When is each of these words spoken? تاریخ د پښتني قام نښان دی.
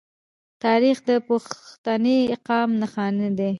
تاریخ 0.63 0.97
د 1.07 1.11
پښتني 1.27 2.17
قام 2.47 2.69
نښان 2.81 3.13
دی. 3.37 3.49